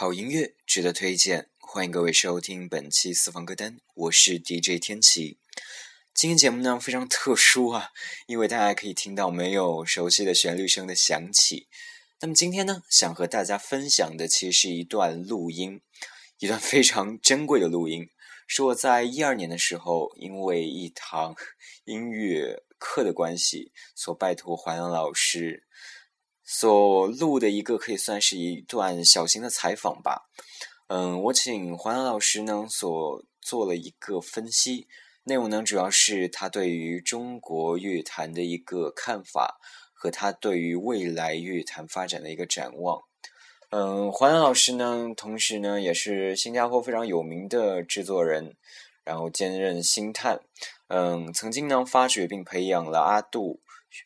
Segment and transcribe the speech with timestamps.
[0.00, 5.40] 好音乐值得推荐，欢迎各位收听本期私房歌单，我是 DJ 天琪。
[6.14, 7.90] 今天节目呢非常特殊啊，
[8.28, 11.66] 因为大家可以听到没有熟悉的旋律声的响起。
[12.20, 15.80] 那么今天呢，想和大家分享的其实是一段录音，
[16.38, 18.08] 一段非常珍贵的录音，
[18.46, 21.34] 是我在一二年的时候，因为一堂
[21.86, 25.64] 音乐课的关系，所拜托淮南老师。
[26.50, 30.30] 所录的一个可以算是一段小型的采访吧，
[30.86, 34.88] 嗯，我请黄洋老师呢所做了一个分析，
[35.24, 39.60] 内容呢主要是他对于中国乐坛的一个看法
[39.92, 43.02] 和他对于未来乐坛发展的一个展望。
[43.68, 48.56] 嗯，黄洋老师呢，同时呢也是新加坡非常有名的制作人，
[49.04, 50.40] 然后兼任星探，
[50.86, 53.60] 嗯，曾经呢发掘并培养了阿杜。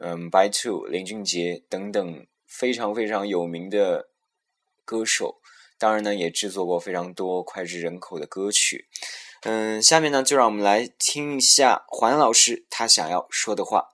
[0.00, 4.08] 嗯，By Two、林俊杰等等非常非常有名的
[4.84, 5.36] 歌手，
[5.78, 8.86] 当然呢也制作过非常多脍炙人口的歌曲。
[9.42, 13.84] 嗯，下面呢就让我们来听一下黄老师他想要说的话。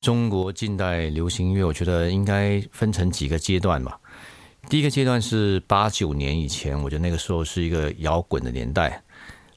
[0.00, 4.00] 中国近代流行音乐，我觉得应该分成几个阶段吧。
[4.68, 9.02] 第一个阶段是八九年以前，我觉得那个时候是一个摇滚的年代。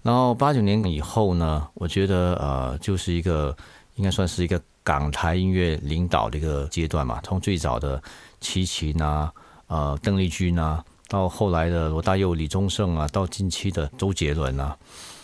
[0.04, 3.56] 然后八九年以后呢，我觉得呃就是一个
[3.96, 4.62] 应该算是一个。
[4.86, 8.02] 港台音乐领导的一个阶段嘛，从最早的
[8.40, 9.34] 齐秦啊、
[9.66, 14.78] 呃邓丽君啊，到后来的罗大佑、李宗盛啊，到近期的周杰伦啊，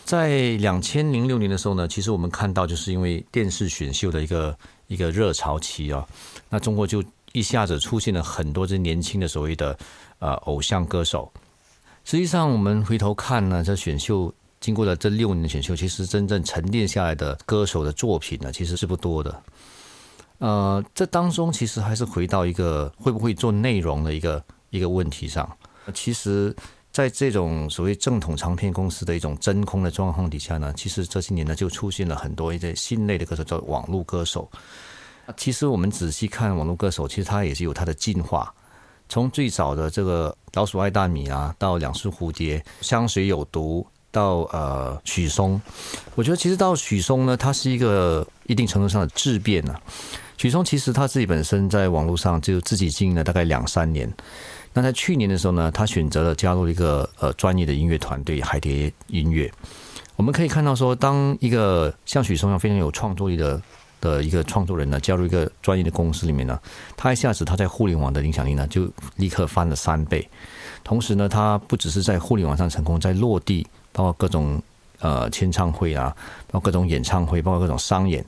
[0.04, 6.04] 在两千零六年的时候呢，其实我们看到就是因为电视选秀的一个一个热潮期啊，
[6.50, 9.78] 那中国就一下子出现了很多这年轻的所谓的
[10.17, 11.32] 呃偶像歌手。
[12.04, 14.34] 实际上，我们回头看呢，这选秀。
[14.62, 19.44] 经过了这六年的选秀，其实真正沉淀下来的歌手的作品呢，其实是不多的。
[20.38, 25.50] 呃，这当中其实还是回到一个会不会做内容的一个一个问题上。
[25.94, 26.56] 其实，
[26.92, 34.50] 在这种所谓正统唱片公司的一种真空的状况底下呢，其实这些年呢就出现了很多一些新类的歌手，叫网络歌手。
[35.38, 38.54] 其实我们仔细看网络歌手，其实它也是有它的进化。
[39.10, 43.86] 从最早的这个老鼠爱大米啊，到两束蝴蝶，香水有毒。
[44.11, 45.60] 到呃许嵩，
[46.16, 49.73] 我觉得其实到许嵩呢，他是一个一定程度上的质变呢。
[50.38, 54.11] 许嵩其实他自己本身在网络上就自己经营了大概两三年。
[54.73, 59.52] 那在去年的时候呢，他选择了加入一个呃专业的音乐团队海蝶音乐。
[60.16, 63.61] 我们可以看到说，当一个像许嵩一样非常有创作力的
[64.00, 66.60] 的一个创作人呢，加入一个专业的公司里面呢，
[66.98, 70.27] 他一下子他在互联网的影响力呢就立刻翻了三倍。
[70.83, 73.67] 同时呢，他不只是在互联网上成功，在落地。
[73.93, 74.61] 包括各种
[74.99, 76.15] 呃签唱会啊，
[76.47, 78.23] 包括各种演唱会，包括各种商演，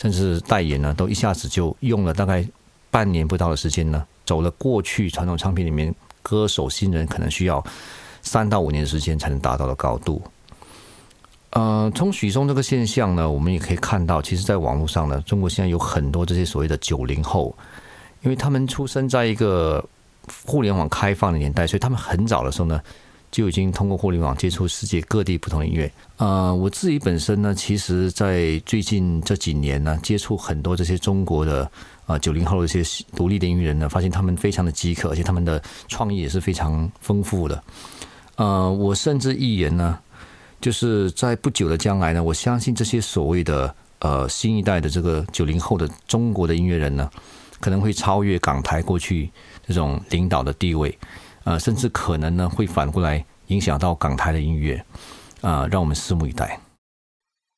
[0.00, 2.44] 甚至代言呢，都一下子就用了大概
[2.90, 7.62] 半年不到的时间呢，走了过去传统唱片里面歌手新人可能需要
[8.22, 10.22] 三到五年时间才能达到的高度。
[11.50, 17.56] 呃，从许嵩这个现象呢，我们也可以看到，其实在网络上呢，中国现在有很多这些所谓的九零后，
[18.22, 19.84] 因为他们出生在一个
[20.44, 22.80] 互联网开放的年代，所以他们很早的时候呢。
[23.34, 25.90] 就已经通过互联网接触世界各地不同的音乐。
[26.18, 31.68] 呃，我自己本身呢，其实，在最近这几年呢，接触很多这些中国的
[32.06, 32.80] 啊九零后的一些
[33.16, 37.60] 独立的音乐人呢，发现他们非常的饥渴，而且他们的创意也是非常丰富的。
[38.36, 39.98] 呃，我甚至预言呢，
[40.60, 47.10] 就是在不久的将来呢，我相信这些所谓的呃新一代的这个九零后的中国的音乐人呢，
[47.58, 49.28] 可能会超越港台过去
[49.66, 50.96] 这种领导的地位。
[51.44, 54.84] 呃，甚至可能呢，会反过来影响到港台的音乐，
[55.42, 56.60] 啊，让我们拭目以待。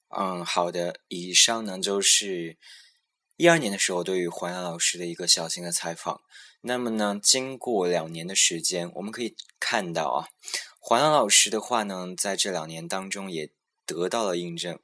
[0.08, 2.56] 嗯，好的，以上呢就是
[3.36, 6.20] 一二年的时候对于黄洋老师的一个小型的采访。
[6.62, 10.28] 那么呢，经过两年的时间，我们可以看到啊，
[10.80, 13.50] 黄洋老师的话呢，在这两年当中也
[13.84, 14.78] 得到了印证。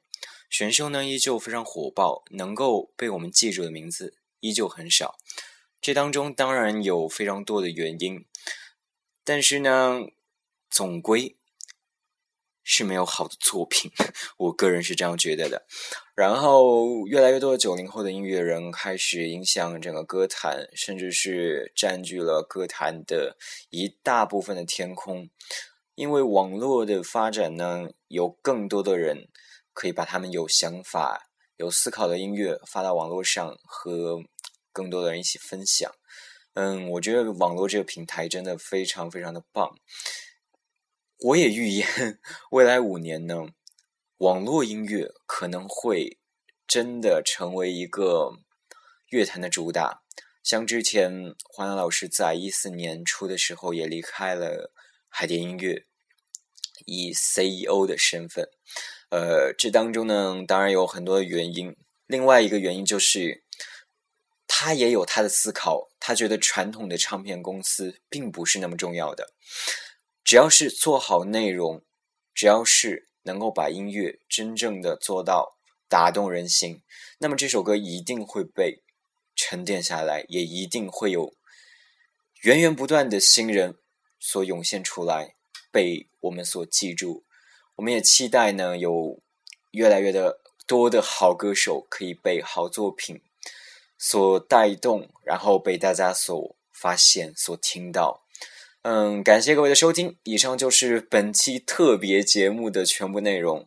[0.49, 5.15] 选秀呢依旧非常火爆，能够被我们记住的名字依旧很少。
[5.81, 8.25] 这当中当然有非常多的原因。
[9.23, 9.99] 但是呢，
[10.69, 11.37] 总归
[12.63, 13.91] 是没有好的作品，
[14.37, 15.65] 我个人是这样觉得的。
[16.15, 23.37] 然后，越来越多的九零后的音乐人开始影响整个歌坛，甚至是占据了歌坛的
[23.69, 25.29] 一大部分的天空。
[25.95, 29.27] 因为网络的发展呢，有更多的人
[29.73, 34.23] 可以把他们有想法、有思考的音乐发到网络上，和
[34.71, 35.91] 更多的人一起分享。
[36.55, 39.75] 嗯，我觉得网络这个平台真的非常非常的棒。
[41.19, 42.19] 我也预言
[42.51, 43.47] 未来五年呢，
[44.17, 46.19] 网络音乐可能会
[46.67, 48.33] 真的成为一个
[49.09, 50.03] 乐坛的主打。
[50.43, 54.71] 像之前黄洋老师在一四年初的时候也离开了
[55.09, 55.85] 海蝶音乐，
[56.85, 58.49] 以 CEO 的身份。
[59.09, 61.75] 呃，这当中呢，当然有很多的原因。
[62.05, 63.43] 另外一个原因就是，
[64.45, 65.89] 他也有他的思考。
[66.05, 69.33] 他觉得传统的唱片公司并不是那么重要的，
[70.21, 71.81] 只要是做好内容，
[72.33, 75.57] 只要是能够把音乐真正的做到
[75.87, 76.81] 打动人心，
[77.19, 78.83] 那么这首歌一定会被
[79.33, 81.33] 沉淀下来，也一定会有
[82.41, 83.77] 源源不断的新人
[84.19, 85.35] 所涌现出来，
[85.71, 87.23] 被我们所记住。
[87.77, 89.21] 我们也期待呢，有
[89.71, 93.21] 越来越的多的好歌手可以被好作品
[94.05, 98.25] 所带动，然后被大家所发现、所听到。
[98.81, 103.65] 嗯，感谢各位的收听，以上就是本期特别节目的全部内容。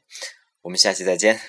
[0.61, 1.41] 我们下期再见。